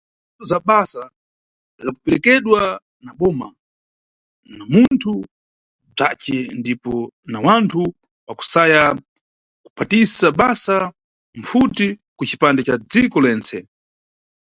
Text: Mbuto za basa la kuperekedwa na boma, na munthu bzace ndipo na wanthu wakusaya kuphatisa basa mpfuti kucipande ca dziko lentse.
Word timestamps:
Mbuto 0.27 0.43
za 0.49 0.57
basa 0.67 1.03
la 1.85 1.91
kuperekedwa 1.95 2.61
na 3.05 3.11
boma, 3.19 3.47
na 4.57 4.63
munthu 4.73 5.13
bzace 5.93 6.37
ndipo 6.59 6.93
na 7.31 7.37
wanthu 7.47 7.81
wakusaya 8.27 8.83
kuphatisa 9.65 10.27
basa 10.39 10.75
mpfuti 11.39 11.87
kucipande 12.17 12.61
ca 12.67 12.75
dziko 12.91 13.17
lentse. 13.25 13.57